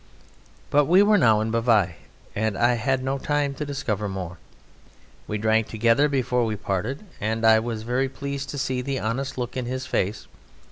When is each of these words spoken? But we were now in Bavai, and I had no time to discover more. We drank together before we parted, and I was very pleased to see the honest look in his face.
But 0.71 0.85
we 0.85 1.03
were 1.03 1.19
now 1.19 1.41
in 1.41 1.51
Bavai, 1.51 1.93
and 2.35 2.57
I 2.57 2.73
had 2.73 3.03
no 3.03 3.19
time 3.19 3.53
to 3.53 3.65
discover 3.67 4.09
more. 4.09 4.39
We 5.27 5.37
drank 5.37 5.67
together 5.67 6.09
before 6.09 6.43
we 6.43 6.55
parted, 6.55 7.05
and 7.19 7.45
I 7.45 7.59
was 7.59 7.83
very 7.83 8.09
pleased 8.09 8.49
to 8.49 8.57
see 8.57 8.81
the 8.81 8.97
honest 8.99 9.37
look 9.37 9.55
in 9.55 9.67
his 9.67 9.85
face. 9.85 10.25